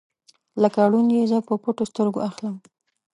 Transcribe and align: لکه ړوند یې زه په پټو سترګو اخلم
لکه 0.61 0.79
ړوند 0.91 1.09
یې 1.15 1.23
زه 1.31 1.37
په 1.47 1.53
پټو 1.63 1.83
سترګو 1.91 2.19
اخلم 2.29 2.55